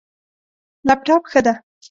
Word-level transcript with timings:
لپټاپ، 0.87 1.23
ښه 1.31 1.39
ده 1.45 1.53